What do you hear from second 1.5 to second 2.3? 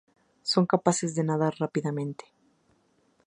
rápidamente.